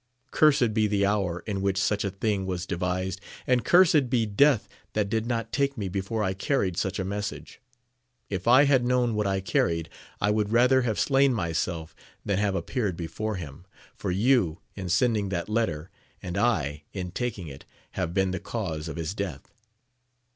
Cursed 0.31 0.73
be 0.73 0.87
the 0.87 1.05
hour 1.05 1.43
in 1.45 1.57
AMADIS 1.57 1.57
OF 1.57 1.61
GAUL. 1.61 1.61
289 1.61 1.65
which 1.65 1.77
such 1.77 2.05
a 2.05 2.17
thing 2.19 2.45
was 2.47 2.65
devised, 2.65 3.21
and 3.45 3.63
cursed 3.63 4.09
be 4.09 4.25
death 4.25 4.67
that 4.93 5.09
did 5.11 5.27
not 5.27 5.51
take 5.53 5.77
me 5.77 5.89
before 5.89 6.23
I 6.23 6.33
carried 6.33 6.75
such 6.75 6.97
a 6.97 7.05
message: 7.05 7.61
if 8.27 8.47
I 8.47 8.63
had 8.63 8.83
known 8.83 9.13
what 9.13 9.27
I 9.27 9.41
carried, 9.41 9.89
I 10.19 10.31
would 10.31 10.51
rather 10.51 10.81
have 10.81 10.97
slain 10.99 11.35
myself 11.35 11.95
than 12.25 12.39
have 12.39 12.55
appeared 12.55 12.97
before 12.97 13.35
him, 13.35 13.67
for 13.95 14.09
you 14.09 14.57
in 14.75 14.89
sending 14.89 15.29
that 15.29 15.47
letter, 15.49 15.91
and 16.19 16.35
I 16.35 16.81
in 16.93 17.11
taking 17.11 17.45
it, 17.47 17.65
have 17.91 18.11
been 18.11 18.31
the 18.31 18.39
cause 18.39 18.87
of 18.87 18.95
his 18.95 19.13
death. 19.13 19.53